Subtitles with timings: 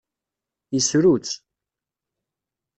[0.73, 1.33] Yessru-tt.